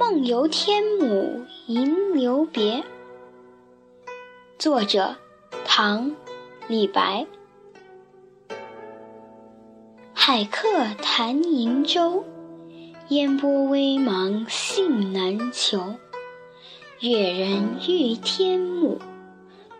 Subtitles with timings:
[0.00, 2.82] 梦游天姥吟留别。
[4.58, 5.14] 作者：
[5.66, 6.10] 唐·
[6.68, 7.26] 李白。
[10.14, 10.68] 海客
[11.02, 12.24] 谈瀛洲，
[13.10, 15.96] 烟波微茫信难求。
[17.00, 18.96] 越人欲天姥，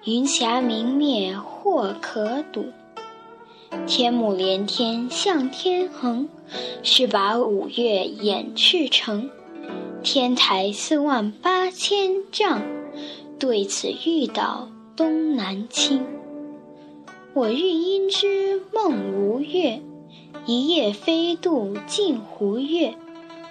[0.04, 2.66] 云霞明灭或可睹。
[3.86, 6.28] 天姥连天向天横，
[6.82, 9.30] 是把五岳掩赤城。
[10.02, 12.62] 天台四万八千丈，
[13.38, 16.04] 对此欲倒东南倾。
[17.34, 19.82] 我欲因之梦吴越，
[20.46, 22.94] 一夜飞渡镜湖月。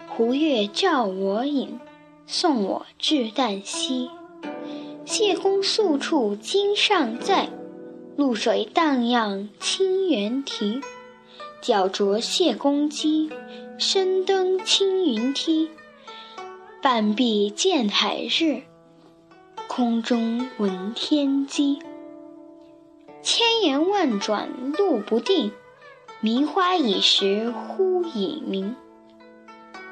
[0.08, 1.80] 湖月照我影，
[2.26, 4.10] 送我至旦夕。
[5.06, 7.48] 谢公宿处今尚在，
[8.18, 10.82] 渌水荡漾清猿啼。
[11.62, 13.30] 脚着谢公屐，
[13.78, 15.70] 身登青云梯。
[16.82, 18.62] 半壁见海日，
[19.68, 21.78] 空中闻天鸡。
[23.22, 25.52] 千言万转路不定，
[26.22, 28.76] 迷花倚石忽已暝。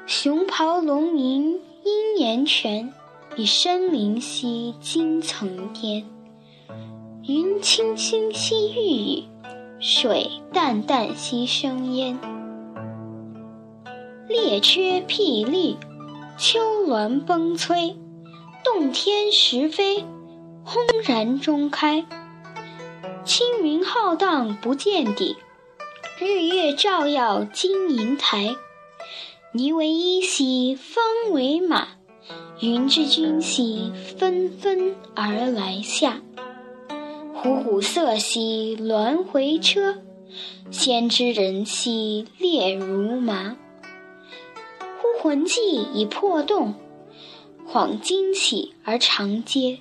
[0.06, 2.94] 熊咆龙吟殷岩泉，
[3.36, 6.06] 以声灵犀惊层巅。
[7.23, 9.23] 云青青兮欲雨，
[9.81, 12.17] 水淡淡兮生烟。
[14.30, 15.75] 列缺霹雳。
[16.40, 17.96] 秋峦崩摧，
[18.64, 20.06] 洞天石飞，
[20.64, 22.06] 轰然中开。
[23.26, 25.36] 青云浩荡不见底，
[26.20, 28.56] 日月照耀金银台。
[29.52, 31.88] 霓为衣兮风为马，
[32.62, 36.22] 云之君兮纷纷而来下。
[37.34, 39.96] 虎虎瑟兮鸾回车，
[40.70, 43.58] 仙之人兮列如麻。
[45.08, 45.61] 孤魂悸
[45.94, 46.75] 已破洞，
[47.66, 49.80] 恍惊起而长嗟。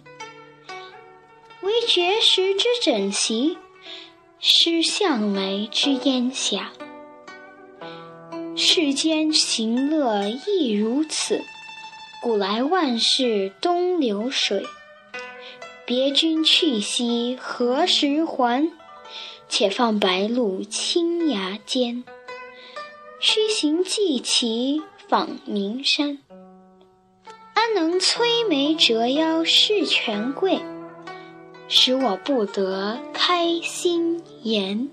[1.63, 3.59] 惟绝食之枕席，
[4.39, 6.71] 失向来之烟霞。
[8.55, 11.43] 世间行乐亦如此，
[12.23, 14.65] 古来万事东流水。
[15.85, 18.71] 别君去兮何时还？
[19.49, 22.05] 且放白鹿青崖间。
[23.19, 26.19] 须行即骑访名山，
[27.55, 30.61] 安能摧眉折腰事权贵，
[31.69, 34.89] 使我不得开心颜。